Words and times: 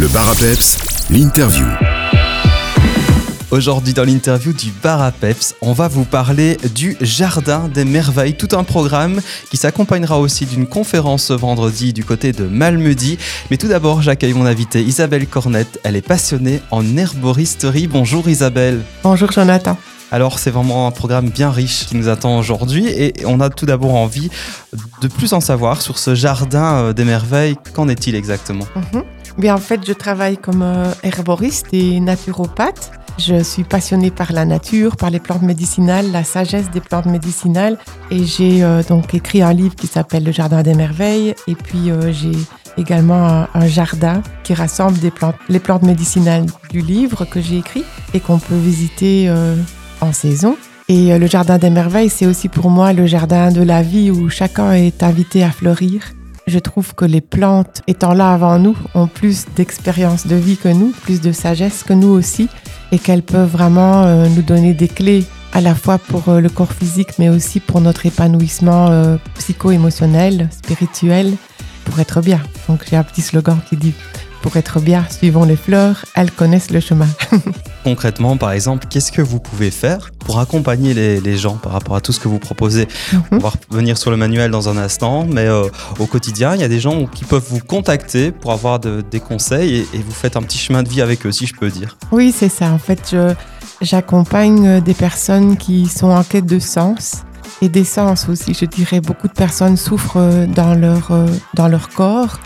Le 0.00 0.08
bar 0.08 0.30
à 0.30 0.34
peps, 0.34 0.78
l'interview. 1.10 1.66
Aujourd'hui 3.50 3.92
dans 3.92 4.04
l'interview 4.04 4.54
du 4.54 4.70
Bar 4.82 5.02
à 5.02 5.12
Peps, 5.12 5.54
on 5.60 5.74
va 5.74 5.88
vous 5.88 6.06
parler 6.06 6.56
du 6.74 6.96
Jardin 7.02 7.68
des 7.68 7.84
Merveilles, 7.84 8.34
tout 8.34 8.56
un 8.56 8.64
programme 8.64 9.20
qui 9.50 9.58
s'accompagnera 9.58 10.18
aussi 10.18 10.46
d'une 10.46 10.66
conférence 10.66 11.24
ce 11.24 11.34
vendredi 11.34 11.92
du 11.92 12.02
côté 12.02 12.32
de 12.32 12.44
Malmedy. 12.44 13.18
Mais 13.50 13.58
tout 13.58 13.68
d'abord, 13.68 14.00
j'accueille 14.00 14.32
mon 14.32 14.46
invitée 14.46 14.80
Isabelle 14.80 15.26
Cornette. 15.26 15.78
Elle 15.84 15.96
est 15.96 16.00
passionnée 16.00 16.62
en 16.70 16.96
herboristerie. 16.96 17.86
Bonjour 17.86 18.26
Isabelle. 18.26 18.80
Bonjour 19.02 19.30
Jonathan. 19.30 19.76
Alors 20.10 20.38
c'est 20.38 20.50
vraiment 20.50 20.86
un 20.86 20.92
programme 20.92 21.28
bien 21.28 21.50
riche 21.50 21.84
qui 21.84 21.96
nous 21.96 22.08
attend 22.08 22.38
aujourd'hui 22.38 22.86
et 22.88 23.12
on 23.26 23.38
a 23.40 23.50
tout 23.50 23.66
d'abord 23.66 23.96
envie 23.96 24.30
de 25.02 25.08
plus 25.08 25.34
en 25.34 25.40
savoir 25.40 25.82
sur 25.82 25.98
ce 25.98 26.14
Jardin 26.14 26.94
des 26.94 27.04
Merveilles. 27.04 27.56
Qu'en 27.74 27.88
est-il 27.88 28.14
exactement? 28.14 28.64
Mhm. 28.94 29.04
Bien, 29.38 29.54
en 29.54 29.58
fait, 29.58 29.80
je 29.86 29.92
travaille 29.92 30.36
comme 30.36 30.62
euh, 30.62 30.92
herboriste 31.02 31.68
et 31.72 32.00
naturopathe. 32.00 32.92
Je 33.18 33.42
suis 33.42 33.64
passionnée 33.64 34.10
par 34.10 34.32
la 34.32 34.44
nature, 34.44 34.96
par 34.96 35.10
les 35.10 35.20
plantes 35.20 35.42
médicinales, 35.42 36.10
la 36.10 36.24
sagesse 36.24 36.70
des 36.70 36.80
plantes 36.80 37.06
médicinales. 37.06 37.78
Et 38.10 38.24
j'ai 38.24 38.62
euh, 38.62 38.82
donc 38.82 39.14
écrit 39.14 39.42
un 39.42 39.52
livre 39.52 39.74
qui 39.74 39.86
s'appelle 39.86 40.24
Le 40.24 40.32
Jardin 40.32 40.62
des 40.62 40.74
Merveilles. 40.74 41.34
Et 41.46 41.54
puis, 41.54 41.90
euh, 41.90 42.12
j'ai 42.12 42.32
également 42.76 43.46
un, 43.52 43.66
jardin 43.66 44.22
qui 44.42 44.54
rassemble 44.54 44.98
les 45.48 45.58
plantes 45.58 45.82
médicinales 45.82 46.46
du 46.70 46.80
livre 46.80 47.24
que 47.24 47.40
j'ai 47.40 47.58
écrit 47.58 47.84
et 48.14 48.20
qu'on 48.20 48.38
peut 48.38 48.56
visiter 48.56 49.30
en 50.00 50.12
saison. 50.12 50.56
Et 50.88 51.18
le 51.18 51.26
Jardin 51.26 51.58
des 51.58 51.68
Merveilles, 51.68 52.08
c'est 52.08 52.26
aussi 52.26 52.48
pour 52.48 52.70
moi 52.70 52.92
le 52.92 53.06
jardin 53.06 53.50
de 53.50 53.62
la 53.62 53.82
vie 53.82 54.10
où 54.10 54.30
chacun 54.30 54.72
est 54.72 55.02
invité 55.02 55.42
à 55.42 55.50
fleurir. 55.50 56.00
Je 56.50 56.58
trouve 56.58 56.96
que 56.96 57.04
les 57.04 57.20
plantes, 57.20 57.80
étant 57.86 58.12
là 58.12 58.32
avant 58.32 58.58
nous, 58.58 58.76
ont 58.96 59.06
plus 59.06 59.44
d'expérience 59.54 60.26
de 60.26 60.34
vie 60.34 60.56
que 60.56 60.66
nous, 60.66 60.90
plus 60.90 61.20
de 61.20 61.30
sagesse 61.30 61.84
que 61.84 61.92
nous 61.92 62.08
aussi, 62.08 62.48
et 62.90 62.98
qu'elles 62.98 63.22
peuvent 63.22 63.48
vraiment 63.48 64.02
euh, 64.02 64.26
nous 64.26 64.42
donner 64.42 64.74
des 64.74 64.88
clés 64.88 65.24
à 65.52 65.60
la 65.60 65.76
fois 65.76 65.98
pour 65.98 66.28
euh, 66.28 66.40
le 66.40 66.48
corps 66.48 66.72
physique, 66.72 67.20
mais 67.20 67.28
aussi 67.28 67.60
pour 67.60 67.80
notre 67.80 68.04
épanouissement 68.04 68.88
euh, 68.90 69.16
psycho-émotionnel, 69.38 70.48
spirituel, 70.50 71.36
pour 71.84 72.00
être 72.00 72.20
bien. 72.20 72.40
Donc 72.68 72.84
j'ai 72.90 72.96
un 72.96 73.04
petit 73.04 73.22
slogan 73.22 73.60
qui 73.68 73.76
dit 73.76 73.94
pour 74.42 74.56
être 74.56 74.80
bien, 74.80 75.06
suivons 75.08 75.44
les 75.44 75.54
fleurs, 75.54 76.04
elles 76.16 76.32
connaissent 76.32 76.72
le 76.72 76.80
chemin. 76.80 77.08
Concrètement, 77.84 78.36
par 78.36 78.52
exemple, 78.52 78.86
qu'est-ce 78.90 79.10
que 79.10 79.22
vous 79.22 79.40
pouvez 79.40 79.70
faire 79.70 80.10
pour 80.18 80.38
accompagner 80.38 80.92
les, 80.92 81.20
les 81.20 81.36
gens 81.38 81.54
par 81.56 81.72
rapport 81.72 81.96
à 81.96 82.00
tout 82.02 82.12
ce 82.12 82.20
que 82.20 82.28
vous 82.28 82.38
proposez 82.38 82.86
On 83.32 83.38
va 83.38 83.50
revenir 83.70 83.96
sur 83.96 84.10
le 84.10 84.16
manuel 84.18 84.50
dans 84.50 84.68
un 84.68 84.76
instant, 84.76 85.26
mais 85.26 85.46
euh, 85.46 85.64
au 85.98 86.06
quotidien, 86.06 86.54
il 86.54 86.60
y 86.60 86.64
a 86.64 86.68
des 86.68 86.78
gens 86.80 87.06
qui 87.06 87.24
peuvent 87.24 87.44
vous 87.48 87.60
contacter 87.60 88.32
pour 88.32 88.52
avoir 88.52 88.80
de- 88.80 89.02
des 89.10 89.20
conseils 89.20 89.76
et, 89.76 89.88
et 89.94 90.02
vous 90.02 90.12
faites 90.12 90.36
un 90.36 90.42
petit 90.42 90.58
chemin 90.58 90.82
de 90.82 90.88
vie 90.90 91.00
avec 91.00 91.24
eux, 91.24 91.32
si 91.32 91.46
je 91.46 91.54
peux 91.54 91.70
dire. 91.70 91.96
Oui, 92.12 92.34
c'est 92.36 92.50
ça. 92.50 92.70
En 92.70 92.78
fait, 92.78 93.16
j'accompagne 93.80 94.66
euh, 94.68 94.80
des 94.80 94.94
personnes 94.94 95.56
qui 95.56 95.86
sont 95.86 96.10
en 96.10 96.22
quête 96.22 96.46
de 96.46 96.58
sens 96.58 97.22
et 97.62 97.68
d'essence 97.68 98.28
aussi. 98.28 98.52
Je 98.54 98.66
dirais 98.66 99.00
beaucoup 99.00 99.26
de 99.28 99.32
personnes 99.32 99.76
souffrent 99.76 100.18
euh, 100.18 100.46
dans 100.46 100.74
leur, 100.74 101.10
dans 101.54 101.68
leur 101.68 101.88
corps 101.88 102.38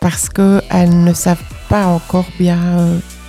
parce 0.00 0.28
qu'elles 0.28 1.02
ne 1.04 1.14
savent 1.14 1.42
pas 1.70 1.86
encore 1.86 2.26
bien 2.38 2.58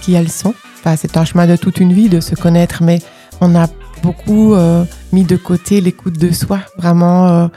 qui 0.01 0.13
elles 0.13 0.29
sont. 0.31 0.53
Enfin, 0.85 0.95
c'est 1.01 1.17
un 1.17 1.25
chemin 1.25 1.47
de 1.47 1.55
toute 1.55 1.79
une 1.79 1.93
vie 1.93 2.09
de 2.09 2.19
se 2.19 2.35
connaître, 2.35 2.83
mais 2.83 3.01
on 3.41 3.55
a 3.55 3.65
beaucoup 4.03 4.53
euh, 4.53 4.83
mis 5.11 5.23
de 5.23 5.35
côté 5.35 5.81
l'écoute 5.81 6.19
de 6.19 6.31
soi, 6.31 6.59
vraiment, 6.77 7.27
euh, 7.27 7.47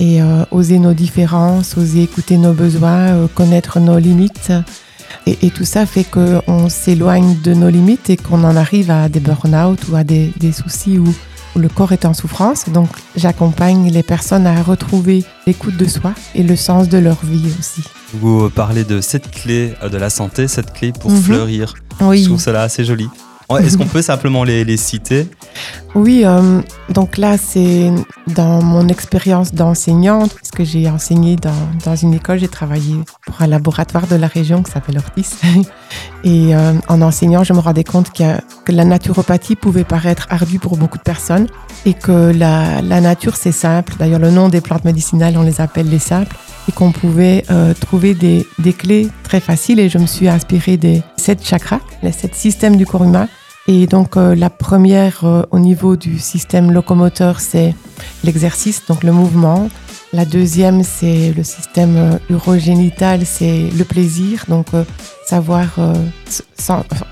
et 0.00 0.20
euh, 0.20 0.44
oser 0.50 0.80
nos 0.80 0.92
différences, 0.92 1.76
oser 1.76 2.02
écouter 2.02 2.38
nos 2.38 2.52
besoins, 2.52 3.28
connaître 3.36 3.78
nos 3.78 3.98
limites. 3.98 4.52
Et, 5.26 5.46
et 5.46 5.50
tout 5.50 5.64
ça 5.64 5.86
fait 5.86 6.02
qu'on 6.02 6.68
s'éloigne 6.68 7.36
de 7.44 7.54
nos 7.54 7.68
limites 7.68 8.10
et 8.10 8.16
qu'on 8.16 8.42
en 8.42 8.56
arrive 8.56 8.90
à 8.90 9.08
des 9.08 9.20
burn-out 9.20 9.78
ou 9.88 9.94
à 9.94 10.02
des, 10.02 10.32
des 10.40 10.50
soucis 10.50 10.98
où, 10.98 11.06
où 11.54 11.58
le 11.60 11.68
corps 11.68 11.92
est 11.92 12.04
en 12.04 12.14
souffrance. 12.14 12.64
Donc 12.70 12.88
j'accompagne 13.14 13.90
les 13.92 14.02
personnes 14.02 14.46
à 14.46 14.60
retrouver 14.60 15.24
l'écoute 15.46 15.76
de 15.76 15.86
soi 15.86 16.14
et 16.34 16.42
le 16.42 16.56
sens 16.56 16.88
de 16.88 16.98
leur 16.98 17.18
vie 17.24 17.52
aussi. 17.60 17.82
Vous 18.14 18.50
parlez 18.50 18.82
de 18.84 19.00
cette 19.00 19.30
clé 19.30 19.74
de 19.88 19.96
la 19.98 20.10
santé, 20.10 20.48
cette 20.48 20.72
clé 20.72 20.92
pour 20.92 21.10
Mhm. 21.12 21.22
fleurir. 21.22 21.74
Je 22.00 22.04
Oui, 22.04 22.24
trouve 22.24 22.40
cela 22.40 22.62
assez 22.62 22.84
joli. 22.84 23.08
Est-ce 23.60 23.76
qu'on 23.76 23.84
peut 23.86 24.00
simplement 24.00 24.44
les, 24.44 24.64
les 24.64 24.78
citer? 24.78 25.28
Oui 25.94 26.22
euh, 26.24 26.62
donc 26.88 27.18
là 27.18 27.36
c'est 27.36 27.92
dans 28.34 28.62
mon 28.62 28.88
expérience 28.88 29.52
d'enseignante, 29.52 30.32
parce 30.32 30.50
que 30.50 30.64
j'ai 30.64 30.88
enseigné 30.88 31.36
dans, 31.36 31.52
dans 31.84 31.94
une 31.94 32.14
école, 32.14 32.38
j'ai 32.38 32.48
travaillé 32.48 32.94
pour 33.26 33.42
un 33.42 33.46
laboratoire 33.46 34.06
de 34.06 34.16
la 34.16 34.26
région 34.26 34.62
qui 34.62 34.70
s'appelle 34.72 34.96
Ortis. 34.96 35.26
Et 36.24 36.54
euh, 36.54 36.72
en 36.88 37.02
enseignant, 37.02 37.44
je 37.44 37.52
me 37.52 37.58
rendais 37.58 37.84
compte 37.84 38.08
a- 38.22 38.40
que 38.64 38.72
la 38.72 38.86
naturopathie 38.86 39.54
pouvait 39.56 39.84
paraître 39.84 40.28
ardue 40.30 40.58
pour 40.58 40.78
beaucoup 40.78 40.96
de 40.96 41.02
personnes 41.02 41.46
et 41.84 41.92
que 41.92 42.32
la, 42.34 42.80
la 42.80 43.00
nature, 43.02 43.36
c'est 43.36 43.52
simple. 43.52 43.94
D'ailleurs, 43.98 44.20
le 44.20 44.30
nom 44.30 44.48
des 44.48 44.62
plantes 44.62 44.84
médicinales, 44.86 45.36
on 45.36 45.42
les 45.42 45.60
appelle 45.60 45.90
les 45.90 45.98
simples 45.98 46.36
et 46.68 46.72
qu'on 46.72 46.92
pouvait 46.92 47.44
euh, 47.50 47.74
trouver 47.74 48.14
des, 48.14 48.46
des 48.60 48.72
clés 48.72 49.08
très 49.24 49.40
faciles. 49.40 49.78
Et 49.80 49.88
je 49.90 49.98
me 49.98 50.06
suis 50.06 50.28
inspirée 50.28 50.76
des 50.78 51.02
sept 51.22 51.46
chakras, 51.46 51.80
les 52.02 52.10
sept 52.10 52.34
systèmes 52.34 52.76
du 52.76 52.84
humain. 52.84 53.28
Et 53.68 53.86
donc, 53.86 54.16
euh, 54.16 54.34
la 54.34 54.50
première 54.50 55.20
euh, 55.22 55.42
au 55.52 55.60
niveau 55.60 55.94
du 55.94 56.18
système 56.18 56.72
locomoteur, 56.72 57.38
c'est 57.38 57.76
l'exercice, 58.24 58.82
donc 58.88 59.04
le 59.04 59.12
mouvement. 59.12 59.68
La 60.12 60.24
deuxième, 60.24 60.82
c'est 60.82 61.32
le 61.32 61.44
système 61.44 61.96
euh, 61.96 62.18
urogénital, 62.28 63.24
c'est 63.24 63.70
le 63.70 63.84
plaisir, 63.84 64.44
donc 64.48 64.66
savoir 65.24 65.68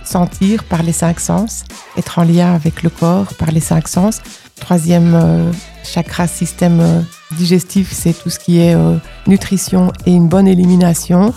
sentir 0.05 0.65
par 0.65 0.83
les 0.83 0.93
cinq 0.93 1.21
sens, 1.21 1.65
être 1.97 2.19
en 2.19 2.25
lien 2.25 2.53
avec 2.53 2.83
le 2.83 2.91
corps 2.91 3.33
par 3.39 3.53
les 3.53 3.61
cinq 3.61 3.87
sens. 3.87 4.21
Troisième 4.57 5.17
chakra, 5.85 6.27
système 6.27 7.07
digestif, 7.39 7.93
c'est 7.93 8.13
tout 8.13 8.29
ce 8.29 8.39
qui 8.39 8.59
est 8.59 8.77
nutrition 9.27 9.93
et 10.05 10.13
une 10.13 10.29
bonne 10.29 10.49
élimination. 10.49 11.33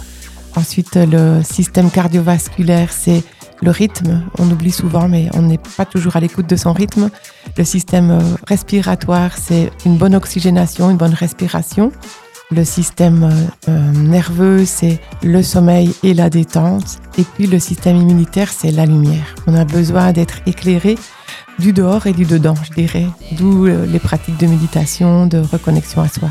Ensuite, 0.56 0.96
le 0.96 1.41
système 1.44 1.90
cardiovasculaire, 1.90 2.91
c'est 2.91 3.24
le 3.64 3.72
rythme. 3.72 4.22
On 4.38 4.50
oublie 4.52 4.72
souvent, 4.72 5.08
mais 5.08 5.30
on 5.34 5.41
n'est 5.41 5.58
pas 5.58 5.86
toujours 5.86 6.16
à 6.16 6.19
l'écoute 6.19 6.47
de 6.47 6.56
son 6.56 6.74
rythme. 6.74 7.09
Le 7.58 7.64
système 7.64 8.12
euh, 8.12 8.19
respiratoire, 8.47 9.38
c'est 9.38 9.72
une 9.86 9.97
bonne 9.97 10.16
oxygénation, 10.16 10.90
une 10.90 10.97
bonne 10.97 11.13
respiration. 11.13 11.92
Le 12.52 12.66
système 12.66 13.24
euh, 13.24 13.69
euh, 13.69 13.92
nerveux, 13.94 14.66
c'est 14.66 15.00
le 15.24 15.42
sommeil 15.42 15.94
et 16.03 16.13
la 16.13 16.30
détente. 16.30 17.00
Et 17.18 17.24
puis 17.24 17.47
le 17.47 17.58
système 17.59 17.97
immunitaire, 17.97 18.50
c'est 18.50 18.72
la 18.72 18.86
lumière. 18.86 19.36
On 19.47 19.56
a 19.56 19.66
besoin 19.66 20.12
d'être 20.12 20.36
éclairé 20.46 20.97
du 21.58 21.74
dehors 21.74 22.06
et 22.06 22.13
du 22.13 22.25
dedans, 22.25 22.56
je 22.63 22.74
dirais. 22.74 23.06
D'où 23.34 23.66
les 23.66 24.00
pratiques 24.00 24.40
de 24.40 24.47
méditation, 24.47 25.28
de 25.28 25.38
reconnexion 25.38 26.02
à 26.02 26.08
soi. 26.08 26.30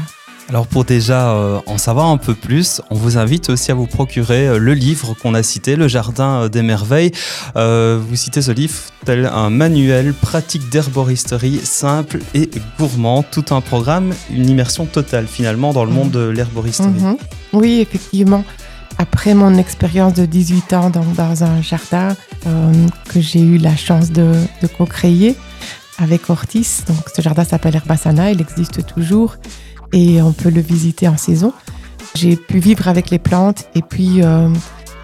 Alors 0.48 0.66
pour 0.66 0.84
déjà 0.84 1.30
euh, 1.30 1.60
en 1.66 1.78
savoir 1.78 2.06
un 2.08 2.18
peu 2.18 2.34
plus, 2.34 2.82
on 2.90 2.94
vous 2.94 3.16
invite 3.16 3.48
aussi 3.48 3.70
à 3.70 3.74
vous 3.74 3.86
procurer 3.86 4.48
euh, 4.48 4.58
le 4.58 4.74
livre 4.74 5.14
qu'on 5.14 5.34
a 5.34 5.42
cité, 5.42 5.76
Le 5.76 5.88
Jardin 5.88 6.42
euh, 6.42 6.48
des 6.48 6.62
Merveilles. 6.62 7.12
Euh, 7.56 8.00
vous 8.06 8.16
citez 8.16 8.42
ce 8.42 8.50
livre 8.50 8.74
tel 9.04 9.26
un 9.26 9.50
manuel 9.50 10.12
pratique 10.12 10.68
d'herboristerie 10.68 11.58
simple 11.62 12.18
et 12.34 12.50
gourmand, 12.78 13.22
tout 13.22 13.46
un 13.50 13.60
programme, 13.60 14.12
une 14.30 14.48
immersion 14.48 14.84
totale 14.86 15.26
finalement 15.26 15.72
dans 15.72 15.84
le 15.84 15.92
monde 15.92 16.10
de 16.10 16.28
l'herboristerie. 16.28 16.90
Mhm. 16.90 17.16
Oui, 17.54 17.80
effectivement. 17.80 18.44
Après 18.98 19.34
mon 19.34 19.56
expérience 19.56 20.14
de 20.14 20.26
18 20.26 20.72
ans 20.74 20.90
dans, 20.90 21.04
dans 21.16 21.44
un 21.44 21.62
jardin 21.62 22.14
euh, 22.46 22.72
que 23.08 23.20
j'ai 23.20 23.40
eu 23.40 23.58
la 23.58 23.74
chance 23.74 24.10
de, 24.12 24.32
de 24.60 24.66
co-créer 24.66 25.34
avec 25.98 26.30
Ortis, 26.30 26.82
donc 26.88 26.98
ce 27.14 27.22
jardin 27.22 27.44
s'appelle 27.44 27.74
Herbasana, 27.76 28.32
il 28.32 28.40
existe 28.40 28.84
toujours 28.86 29.36
et 29.92 30.22
on 30.22 30.32
peut 30.32 30.50
le 30.50 30.60
visiter 30.60 31.08
en 31.08 31.16
saison. 31.16 31.52
J'ai 32.14 32.36
pu 32.36 32.58
vivre 32.58 32.88
avec 32.88 33.10
les 33.10 33.18
plantes 33.18 33.64
et 33.74 33.82
puis 33.82 34.22
euh, 34.22 34.48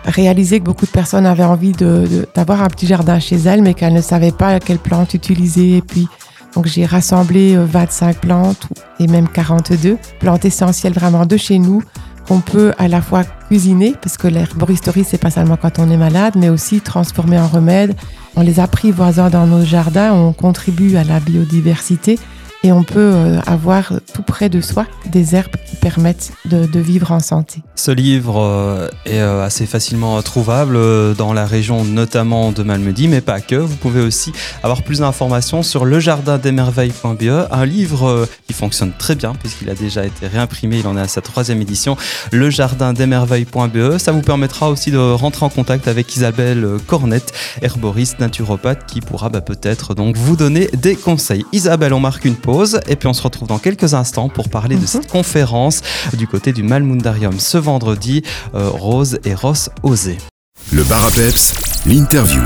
réaliser 0.04 0.60
que 0.60 0.64
beaucoup 0.64 0.86
de 0.86 0.90
personnes 0.90 1.26
avaient 1.26 1.44
envie 1.44 1.72
d'avoir 2.34 2.62
un 2.62 2.68
petit 2.68 2.86
jardin 2.86 3.18
chez 3.18 3.36
elles, 3.36 3.62
mais 3.62 3.74
qu'elles 3.74 3.94
ne 3.94 4.00
savaient 4.00 4.32
pas 4.32 4.60
quelles 4.60 4.78
plantes 4.78 5.14
utiliser. 5.14 5.78
Et 5.78 5.82
puis, 5.82 6.08
donc 6.54 6.66
j'ai 6.66 6.84
rassemblé 6.84 7.56
euh, 7.56 7.64
25 7.64 8.18
plantes 8.18 8.68
et 9.00 9.06
même 9.06 9.28
42 9.28 9.96
plantes 10.20 10.44
essentielles 10.44 10.92
vraiment 10.92 11.26
de 11.26 11.36
chez 11.36 11.58
nous 11.58 11.82
qu'on 12.26 12.40
peut 12.40 12.74
à 12.76 12.88
la 12.88 13.00
fois 13.00 13.24
cuisiner, 13.24 13.94
parce 14.02 14.18
que 14.18 14.28
l'herboristerie, 14.28 15.02
c'est 15.02 15.16
pas 15.16 15.30
seulement 15.30 15.56
quand 15.56 15.78
on 15.78 15.90
est 15.90 15.96
malade, 15.96 16.34
mais 16.36 16.50
aussi 16.50 16.82
transformer 16.82 17.38
en 17.38 17.48
remède. 17.48 17.94
On 18.36 18.42
les 18.42 18.60
apprivoise 18.60 19.16
dans 19.16 19.46
nos 19.46 19.64
jardins, 19.64 20.12
on 20.12 20.34
contribue 20.34 20.96
à 20.96 21.04
la 21.04 21.20
biodiversité 21.20 22.18
et 22.64 22.72
on 22.72 22.82
peut 22.82 22.98
euh, 22.98 23.40
avoir 23.46 23.92
tout 24.12 24.22
près 24.22 24.48
de 24.48 24.60
soi 24.60 24.86
des 25.06 25.34
herbes 25.34 25.54
qui 25.64 25.76
permettent 25.76 26.32
de, 26.44 26.80
vivre 26.80 27.12
en 27.12 27.20
santé. 27.20 27.62
Ce 27.76 27.90
livre 27.90 28.40
euh, 28.40 28.88
est 29.04 29.20
euh, 29.20 29.44
assez 29.44 29.66
facilement 29.66 30.20
trouvable 30.22 30.78
dans 31.14 31.32
la 31.32 31.46
région 31.46 31.84
notamment 31.84 32.52
de 32.52 32.62
Malmedy, 32.62 33.08
mais 33.08 33.20
pas 33.20 33.40
que. 33.40 33.54
Vous 33.54 33.76
pouvez 33.76 34.00
aussi 34.00 34.32
avoir 34.62 34.82
plus 34.82 35.00
d'informations 35.00 35.62
sur 35.62 35.84
lejardindesmerveilles.be, 35.84 37.48
un 37.50 37.64
livre 37.64 38.28
qui 38.46 38.52
fonctionne 38.52 38.92
très 38.98 39.14
bien 39.14 39.34
puisqu'il 39.34 39.70
a 39.70 39.74
déjà 39.74 40.04
été 40.04 40.26
réimprimé, 40.26 40.78
il 40.78 40.86
en 40.86 40.96
est 40.96 41.00
à 41.00 41.08
sa 41.08 41.20
troisième 41.20 41.62
édition, 41.62 41.96
lejardindesmerveilles.be. 42.32 43.98
Ça 43.98 44.12
vous 44.12 44.22
permettra 44.22 44.70
aussi 44.70 44.90
de 44.90 44.98
rentrer 44.98 45.46
en 45.46 45.50
contact 45.50 45.88
avec 45.88 46.14
Isabelle 46.16 46.66
Cornette, 46.86 47.32
herboriste 47.62 48.18
naturopathe, 48.20 48.86
qui 48.86 49.00
pourra 49.00 49.28
bah, 49.28 49.40
peut-être 49.40 49.94
donc 49.94 50.16
vous 50.16 50.36
donner 50.36 50.68
des 50.74 50.96
conseils. 50.96 51.44
Isabelle, 51.52 51.92
on 51.92 52.00
marque 52.00 52.24
une 52.24 52.36
pause 52.36 52.47
et 52.86 52.96
puis 52.96 53.08
on 53.08 53.12
se 53.12 53.22
retrouve 53.22 53.46
dans 53.46 53.58
quelques 53.58 53.94
instants 53.94 54.28
pour 54.28 54.48
parler 54.48 54.76
de 54.76 54.86
cette 54.86 55.06
conférence 55.06 55.82
du 56.14 56.26
côté 56.26 56.52
du 56.52 56.62
Malmundarium 56.62 57.38
ce 57.38 57.58
vendredi, 57.58 58.22
euh, 58.54 58.70
Rose 58.70 59.18
et 59.24 59.34
Ross 59.34 59.68
Osé. 59.82 60.16
Le 60.72 60.82
bar 60.84 61.04
à 61.04 61.10
peps, 61.10 61.84
l'interview. 61.86 62.42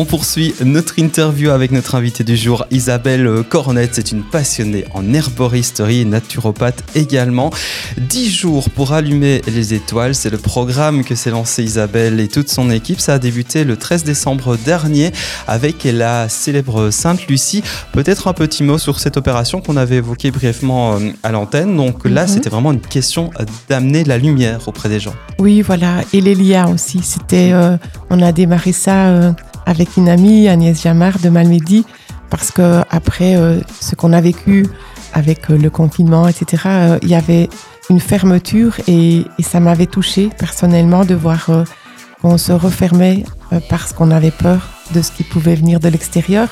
On 0.00 0.04
poursuit 0.04 0.54
notre 0.64 1.00
interview 1.00 1.50
avec 1.50 1.72
notre 1.72 1.96
invitée 1.96 2.22
du 2.22 2.36
jour, 2.36 2.64
Isabelle 2.70 3.42
Cornette. 3.48 3.96
C'est 3.96 4.12
une 4.12 4.22
passionnée 4.22 4.84
en 4.94 5.12
herboristerie 5.12 6.02
et 6.02 6.04
naturopathe 6.04 6.84
également. 6.94 7.50
10 7.96 8.30
jours 8.30 8.70
pour 8.70 8.92
allumer 8.92 9.42
les 9.48 9.74
étoiles, 9.74 10.14
c'est 10.14 10.30
le 10.30 10.38
programme 10.38 11.02
que 11.02 11.16
s'est 11.16 11.32
lancé 11.32 11.64
Isabelle 11.64 12.20
et 12.20 12.28
toute 12.28 12.48
son 12.48 12.70
équipe. 12.70 13.00
Ça 13.00 13.14
a 13.14 13.18
débuté 13.18 13.64
le 13.64 13.76
13 13.76 14.04
décembre 14.04 14.56
dernier 14.56 15.10
avec 15.48 15.82
la 15.82 16.28
célèbre 16.28 16.90
Sainte 16.90 17.26
Lucie. 17.26 17.64
Peut-être 17.90 18.28
un 18.28 18.34
petit 18.34 18.62
mot 18.62 18.78
sur 18.78 19.00
cette 19.00 19.16
opération 19.16 19.60
qu'on 19.60 19.76
avait 19.76 19.96
évoquée 19.96 20.30
brièvement 20.30 20.92
euh, 20.92 21.10
à 21.24 21.32
l'antenne. 21.32 21.76
Donc 21.76 22.04
là, 22.04 22.22
mhm. 22.22 22.28
c'était 22.28 22.50
vraiment 22.50 22.70
une 22.70 22.80
question 22.80 23.30
d'amener 23.68 24.04
la 24.04 24.16
lumière 24.16 24.60
auprès 24.68 24.88
des 24.88 25.00
gens. 25.00 25.14
Oui, 25.40 25.60
voilà. 25.60 26.02
Et 26.12 26.20
les 26.20 26.36
liens 26.36 26.72
aussi. 26.72 27.00
C'était, 27.02 27.50
euh, 27.52 27.76
on 28.10 28.22
a 28.22 28.30
démarré 28.30 28.70
ça. 28.70 29.08
Euh, 29.08 29.32
avec 29.68 29.98
une 29.98 30.08
amie, 30.08 30.48
Agnès 30.48 30.82
Jamard 30.82 31.18
de 31.18 31.28
Malmedy, 31.28 31.84
parce 32.30 32.50
que 32.50 32.80
après 32.90 33.36
euh, 33.36 33.60
ce 33.80 33.94
qu'on 33.94 34.14
a 34.14 34.20
vécu 34.20 34.66
avec 35.12 35.50
euh, 35.50 35.58
le 35.58 35.68
confinement, 35.68 36.26
etc., 36.26 36.62
euh, 36.66 36.98
il 37.02 37.10
y 37.10 37.14
avait 37.14 37.50
une 37.90 38.00
fermeture 38.00 38.76
et, 38.88 39.24
ça 39.40 39.60
m'avait 39.60 39.86
touché 39.86 40.30
personnellement 40.38 41.04
de 41.04 41.14
voir 41.14 41.50
qu'on 42.20 42.36
se 42.36 42.52
refermait 42.52 43.24
parce 43.70 43.94
qu'on 43.94 44.10
avait 44.10 44.30
peur 44.30 44.68
de 44.94 45.00
ce 45.00 45.10
qui 45.10 45.22
pouvait 45.22 45.54
venir 45.54 45.80
de 45.80 45.88
l'extérieur. 45.88 46.48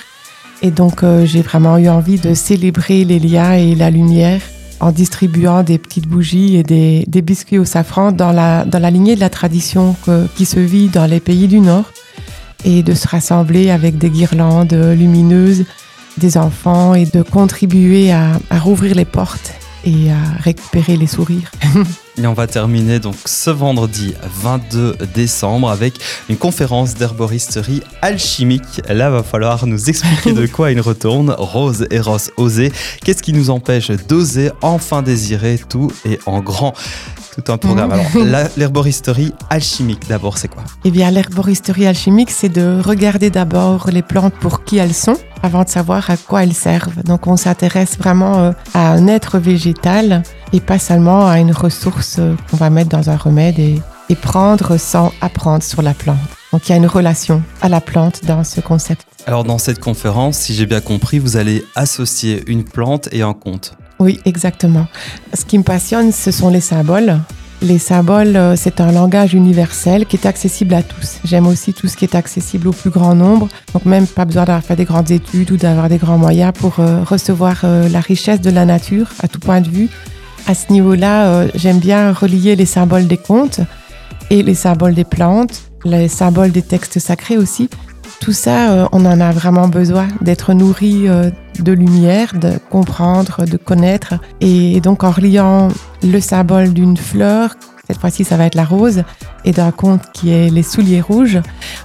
Et 0.62 0.70
donc 0.70 1.04
j'ai 1.24 1.42
vraiment 1.42 1.76
eu 1.76 1.90
envie 1.90 2.18
de 2.18 2.32
célébrer 2.32 3.04
les 3.04 3.18
liens 3.18 3.52
et 3.52 3.74
la 3.74 3.90
lumière 3.90 4.40
en 4.80 4.92
distribuant 4.92 5.62
des 5.62 5.76
petites 5.76 6.06
bougies 6.06 6.56
et 6.56 6.62
des, 6.62 7.22
biscuits 7.22 7.58
au 7.58 7.66
safran 7.66 8.12
dans 8.12 8.32
la, 8.32 8.64
dans 8.64 8.78
la 8.78 8.90
lignée 8.90 9.14
de 9.14 9.20
la 9.20 9.28
tradition 9.28 9.94
qui 10.36 10.46
se 10.46 10.58
vit 10.58 10.88
dans 10.88 11.04
les 11.04 11.20
pays 11.20 11.48
du 11.48 11.60
Nord 11.60 11.84
et 12.66 12.82
de 12.82 12.92
se 12.92 13.08
rassembler 13.08 13.70
avec 13.70 13.96
des 13.96 14.10
guirlandes 14.10 14.74
lumineuses 14.74 15.64
des 16.18 16.36
enfants 16.36 16.94
et 16.94 17.06
de 17.06 17.22
contribuer 17.22 18.12
à, 18.12 18.38
rouvrir 18.50 18.94
les 18.94 19.04
portes 19.04 19.54
et 19.84 20.10
à 20.10 20.42
récupérer 20.42 20.96
les 20.96 21.06
sourires. 21.06 21.50
Et 22.18 22.26
on 22.26 22.32
va 22.32 22.46
terminer 22.46 22.98
donc 22.98 23.16
ce 23.26 23.50
vendredi 23.50 24.14
22 24.42 24.96
décembre 25.14 25.68
avec 25.68 25.94
une 26.30 26.38
conférence 26.38 26.94
d'herboristerie 26.94 27.82
alchimique. 28.00 28.80
Là, 28.88 29.10
va 29.10 29.22
falloir 29.22 29.66
nous 29.66 29.90
expliquer 29.90 30.32
de 30.32 30.46
quoi 30.46 30.72
il 30.72 30.80
retourne. 30.80 31.34
Rose 31.36 31.86
et 31.90 32.00
Ross 32.00 32.30
oser. 32.38 32.72
Qu'est-ce 33.04 33.22
qui 33.22 33.34
nous 33.34 33.50
empêche 33.50 33.90
d'oser 33.90 34.50
enfin 34.62 35.02
désirer 35.02 35.60
tout 35.68 35.92
et 36.06 36.18
en 36.24 36.40
grand 36.40 36.72
tout 37.34 37.52
un 37.52 37.58
programme? 37.58 37.90
Mhm. 37.90 38.34
Alors, 38.34 38.48
l'herboristerie 38.56 39.34
alchimique, 39.50 40.08
d'abord, 40.08 40.38
c'est 40.38 40.48
quoi? 40.48 40.64
Eh 40.84 40.90
bien, 40.90 41.10
l'herboristerie 41.10 41.86
alchimique, 41.86 42.30
c'est 42.30 42.48
de 42.48 42.80
regarder 42.82 43.28
d'abord 43.28 43.90
les 43.92 44.02
plantes 44.02 44.34
pour 44.40 44.64
qui 44.64 44.78
elles 44.78 44.94
sont 44.94 45.18
avant 45.42 45.64
de 45.64 45.68
savoir 45.68 46.08
à 46.08 46.16
quoi 46.16 46.44
elles 46.44 46.54
servent. 46.54 47.02
Donc, 47.04 47.26
on 47.26 47.36
s'intéresse 47.36 47.98
vraiment 47.98 48.38
euh, 48.38 48.52
à 48.72 48.92
un 48.92 49.06
être 49.06 49.38
végétal 49.38 50.22
et 50.52 50.60
pas 50.60 50.78
seulement 50.78 51.26
à 51.26 51.38
une 51.38 51.52
ressource 51.52 52.16
euh, 52.18 52.34
qu'on 52.50 52.56
va 52.56 52.70
mettre 52.70 52.90
dans 52.90 53.10
un 53.10 53.16
remède 53.16 53.58
et, 53.58 53.80
et 54.08 54.14
prendre 54.14 54.76
sans 54.76 55.12
apprendre 55.20 55.62
sur 55.62 55.82
la 55.82 55.94
plante. 55.94 56.18
Donc, 56.52 56.68
il 56.68 56.72
y 56.72 56.74
a 56.74 56.78
une 56.78 56.86
relation 56.86 57.42
à 57.60 57.68
la 57.68 57.80
plante 57.80 58.24
dans 58.24 58.44
ce 58.44 58.60
concept. 58.60 59.04
Alors, 59.26 59.44
dans 59.44 59.58
cette 59.58 59.80
conférence, 59.80 60.38
si 60.38 60.54
j'ai 60.54 60.66
bien 60.66 60.80
compris, 60.80 61.18
vous 61.18 61.36
allez 61.36 61.64
associer 61.74 62.44
une 62.46 62.64
plante 62.64 63.08
et 63.12 63.22
un 63.22 63.34
conte. 63.34 63.74
Oui, 63.98 64.20
exactement. 64.24 64.86
Ce 65.34 65.44
qui 65.44 65.58
me 65.58 65.64
passionne, 65.64 66.12
ce 66.12 66.30
sont 66.30 66.48
les 66.48 66.60
symboles. 66.60 67.18
Les 67.62 67.78
symboles, 67.78 68.36
euh, 68.36 68.54
c'est 68.54 68.80
un 68.80 68.92
langage 68.92 69.32
universel 69.32 70.04
qui 70.04 70.16
est 70.16 70.26
accessible 70.26 70.74
à 70.74 70.82
tous. 70.82 71.18
J'aime 71.24 71.46
aussi 71.46 71.72
tout 71.72 71.88
ce 71.88 71.96
qui 71.96 72.04
est 72.04 72.14
accessible 72.14 72.68
au 72.68 72.72
plus 72.72 72.90
grand 72.90 73.14
nombre. 73.14 73.48
Donc 73.72 73.86
même 73.86 74.06
pas 74.06 74.26
besoin 74.26 74.44
d'avoir 74.44 74.62
fait 74.62 74.76
des 74.76 74.84
grandes 74.84 75.10
études 75.10 75.50
ou 75.50 75.56
d'avoir 75.56 75.88
des 75.88 75.96
grands 75.96 76.18
moyens 76.18 76.52
pour 76.52 76.80
euh, 76.80 77.02
recevoir 77.02 77.64
la 77.64 78.00
richesse 78.00 78.42
de 78.42 78.50
la 78.50 78.66
nature 78.66 79.08
à 79.22 79.28
tout 79.28 79.40
point 79.40 79.62
de 79.62 79.70
vue. 79.70 79.88
À 80.46 80.54
ce 80.54 80.72
niveau-là, 80.72 81.46
j'aime 81.54 81.78
bien 81.78 82.12
relier 82.12 82.56
les 82.56 82.66
symboles 82.66 83.06
des 83.06 83.16
contes 83.16 83.60
et 84.30 84.42
les 84.42 84.54
symboles 84.54 84.94
des 84.94 85.04
plantes, 85.04 85.62
les 85.84 86.08
symboles 86.08 86.52
des 86.52 86.62
textes 86.62 86.98
sacrés 86.98 87.36
aussi, 87.36 87.68
tout 88.20 88.32
ça, 88.32 88.70
euh, 88.70 88.88
on 88.92 89.04
en 89.04 89.20
a 89.20 89.30
vraiment 89.30 89.68
besoin 89.68 90.08
d'être 90.20 90.52
nourri 90.54 91.08
euh, 91.08 91.30
de 91.60 91.72
lumière, 91.72 92.34
de 92.34 92.58
comprendre, 92.70 93.44
de 93.44 93.56
connaître. 93.56 94.14
Et 94.40 94.80
donc 94.80 95.04
en 95.04 95.10
reliant 95.10 95.68
le 96.02 96.20
symbole 96.20 96.72
d'une 96.72 96.96
fleur, 96.96 97.54
cette 97.86 97.98
fois-ci 97.98 98.24
ça 98.24 98.36
va 98.36 98.46
être 98.46 98.54
la 98.54 98.64
rose, 98.64 99.02
et 99.44 99.52
d'un 99.52 99.70
conte 99.70 100.02
qui 100.12 100.30
est 100.30 100.50
les 100.50 100.62
souliers 100.62 101.00
rouges, 101.00 101.38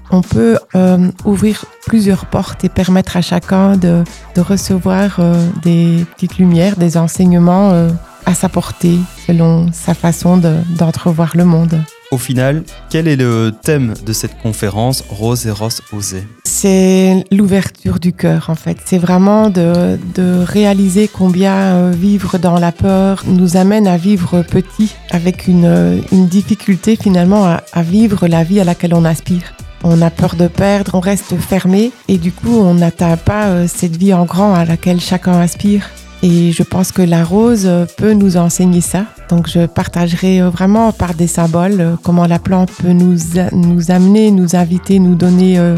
on 0.09 0.21
peut 0.21 0.57
euh, 0.75 1.11
ouvrir 1.25 1.65
plusieurs 1.85 2.25
portes 2.25 2.63
et 2.63 2.69
permettre 2.69 3.17
à 3.17 3.21
chacun 3.21 3.77
de, 3.77 4.03
recevoir 4.37 5.19
des 5.61 6.05
petites 6.15 6.37
lumières, 6.37 6.75
des 6.77 6.97
enseignements 6.97 7.87
à 8.31 8.33
sa 8.33 8.49
portée 8.49 8.97
selon 9.27 9.71
sa 9.73 9.93
façon 9.93 10.37
d'entrevoir 10.77 11.35
le 11.35 11.43
monde. 11.43 11.81
Au 12.11 12.17
final, 12.17 12.63
quel 12.89 13.07
est 13.07 13.15
le 13.15 13.51
thème 13.61 13.93
de 14.05 14.13
cette 14.13 14.37
conférence 14.39 15.03
Rose 15.09 15.47
et 15.47 15.51
Ross 15.51 15.81
Osé 15.91 16.25
C'est 16.45 17.25
l'ouverture 17.29 17.99
du 17.99 18.13
cœur 18.13 18.49
en 18.49 18.55
fait. 18.55 18.77
C'est 18.85 18.97
vraiment 18.97 19.49
de, 19.49 19.97
réaliser 20.43 21.09
combien 21.09 21.55
euh, 21.55 21.91
vivre 21.91 22.37
dans 22.37 22.57
la 22.57 22.71
peur 22.71 23.23
nous 23.27 23.57
amène 23.57 23.87
à 23.87 23.97
vivre 23.97 24.43
petit 24.43 24.95
avec 25.11 25.47
une, 25.47 26.01
difficulté 26.11 26.95
finalement 26.95 27.45
à, 27.45 27.63
à 27.73 27.83
vivre 27.83 28.27
la 28.27 28.43
vie 28.43 28.59
à 28.61 28.63
laquelle 28.63 28.93
on 28.93 29.05
aspire. 29.05 29.53
On 29.83 30.01
a 30.01 30.09
peur 30.09 30.35
de 30.35 30.47
perdre, 30.47 30.95
on 30.95 30.99
reste 30.99 31.35
fermé 31.37 31.91
et 32.07 32.17
du 32.17 32.31
coup 32.31 32.55
on 32.55 32.75
n'atteint 32.75 33.17
pas 33.17 33.47
euh, 33.47 33.67
cette 33.67 33.97
vie 33.97 34.13
en 34.13 34.25
grand 34.25 34.53
à 34.53 34.63
laquelle 34.63 35.01
chacun 35.01 35.39
aspire. 35.39 35.89
Et 36.23 36.51
je 36.51 36.63
pense 36.63 36.91
que 36.91 37.01
la 37.01 37.23
rose 37.23 37.69
peut 37.97 38.13
nous 38.13 38.37
enseigner 38.37 38.81
ça. 38.81 39.05
Donc 39.29 39.47
je 39.47 39.65
partagerai 39.65 40.41
vraiment 40.41 40.91
par 40.91 41.13
des 41.13 41.27
symboles 41.27 41.81
euh, 41.81 41.95
comment 42.03 42.27
la 42.27 42.37
plante 42.37 42.69
peut 42.71 42.91
nous, 42.91 43.17
nous 43.53 43.91
amener, 43.91 44.29
nous 44.29 44.55
inviter, 44.55 44.99
nous 44.99 45.15
donner 45.15 45.57
euh, 45.57 45.77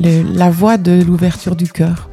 la 0.00 0.50
voie 0.50 0.78
de 0.78 1.02
l'ouverture 1.02 1.56
du 1.56 1.66
cœur. 1.68 2.08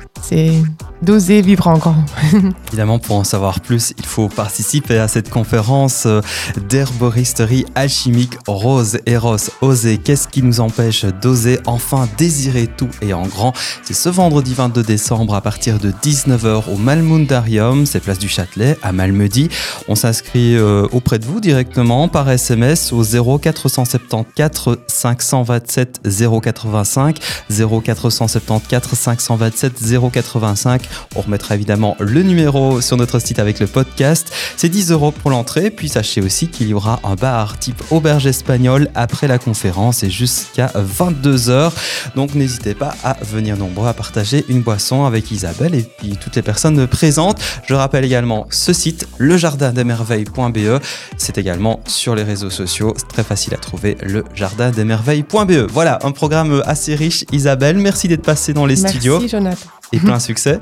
D'oser 1.03 1.41
vivre 1.41 1.67
en 1.67 1.77
grand. 1.77 1.95
Évidemment, 2.67 2.97
pour 2.97 3.17
en 3.17 3.23
savoir 3.23 3.59
plus, 3.59 3.93
il 3.97 4.05
faut 4.05 4.29
participer 4.29 4.97
à 4.97 5.07
cette 5.07 5.29
conférence 5.29 6.03
euh, 6.05 6.21
d'herboristerie 6.69 7.65
alchimique 7.75 8.37
Rose 8.47 8.99
Eros 9.05 9.37
Oser. 9.61 9.97
Qu'est-ce 9.97 10.27
qui 10.27 10.41
nous 10.41 10.59
empêche 10.59 11.05
d'oser 11.21 11.59
enfin 11.65 12.07
désirer 12.17 12.67
tout 12.67 12.89
et 13.01 13.13
en 13.13 13.27
grand? 13.27 13.53
C'est 13.83 13.93
ce 13.93 14.09
vendredi 14.09 14.53
22 14.53 14.83
décembre 14.83 15.35
à 15.35 15.41
partir 15.41 15.77
de 15.79 15.91
19h 15.91 16.73
au 16.73 16.77
Malmundarium, 16.77 17.85
c'est 17.85 17.99
place 17.99 18.19
du 18.19 18.29
Châtelet 18.29 18.77
à 18.81 18.91
Malmedy. 18.91 19.49
On 19.87 19.95
s'inscrit 19.95 20.55
euh, 20.55 20.87
auprès 20.91 21.19
de 21.19 21.25
vous 21.25 21.39
directement 21.39 22.07
par 22.07 22.29
SMS 22.29 22.93
au 22.93 23.03
0474 23.03 24.77
527 24.87 26.01
085 26.41 27.19
0474 27.49 28.97
527 28.97 29.73
085 30.11 30.81
on 31.15 31.21
remettra 31.21 31.55
évidemment 31.55 31.95
le 31.99 32.23
numéro 32.23 32.81
sur 32.81 32.97
notre 32.97 33.19
site 33.19 33.39
avec 33.39 33.59
le 33.59 33.67
podcast. 33.67 34.31
C'est 34.57 34.69
10 34.69 34.91
euros 34.91 35.11
pour 35.11 35.31
l'entrée. 35.31 35.69
Puis 35.69 35.89
sachez 35.89 36.21
aussi 36.21 36.47
qu'il 36.47 36.67
y 36.67 36.73
aura 36.73 36.99
un 37.03 37.15
bar 37.15 37.57
type 37.59 37.81
auberge 37.91 38.27
espagnole 38.27 38.89
après 38.95 39.27
la 39.27 39.37
conférence 39.37 40.03
et 40.03 40.09
jusqu'à 40.09 40.67
22h. 40.67 41.71
Donc 42.15 42.35
n'hésitez 42.35 42.73
pas 42.73 42.95
à 43.03 43.17
venir 43.23 43.57
nombreux 43.57 43.87
à 43.87 43.93
partager 43.93 44.45
une 44.47 44.61
boisson 44.61 45.05
avec 45.05 45.31
Isabelle 45.31 45.75
et 45.75 45.83
puis 45.83 46.17
toutes 46.17 46.35
les 46.35 46.41
personnes 46.41 46.87
présentes. 46.87 47.39
Je 47.67 47.73
rappelle 47.73 48.05
également 48.05 48.47
ce 48.49 48.73
site, 48.73 49.07
lejardindesmerveilles.be. 49.17 50.81
C'est 51.17 51.37
également 51.37 51.79
sur 51.85 52.15
les 52.15 52.23
réseaux 52.23 52.49
sociaux. 52.49 52.93
C'est 52.97 53.07
très 53.07 53.23
facile 53.23 53.53
à 53.53 53.57
trouver, 53.57 53.97
lejardindesmerveilles.be. 54.01 55.71
Voilà, 55.71 55.99
un 56.03 56.11
programme 56.11 56.61
assez 56.65 56.95
riche. 56.95 57.25
Isabelle, 57.31 57.77
merci 57.77 58.07
d'être 58.07 58.23
passée 58.23 58.53
dans 58.53 58.65
les 58.65 58.75
studios. 58.75 59.19
Merci 59.19 59.29
Jonathan. 59.29 59.69
Et 59.93 59.99
plein 59.99 60.19
succès. 60.19 60.59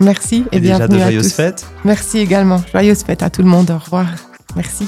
Merci 0.00 0.44
et, 0.52 0.58
Et 0.58 0.60
déjà 0.60 0.74
de 0.74 0.78
bienvenue 0.86 1.00
à 1.02 1.04
joyeuses 1.06 1.28
tous. 1.28 1.34
fêtes. 1.34 1.66
Merci 1.84 2.18
également. 2.18 2.62
Joyeuses 2.70 3.02
fêtes 3.02 3.22
à 3.22 3.30
tout 3.30 3.42
le 3.42 3.48
monde. 3.48 3.70
Au 3.70 3.78
revoir. 3.78 4.06
Merci. 4.54 4.86